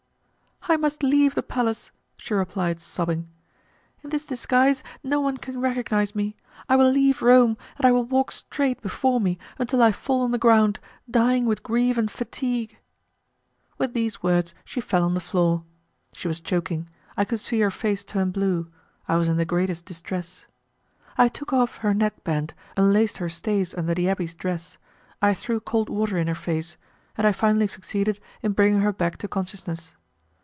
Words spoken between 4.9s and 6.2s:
no one can recognize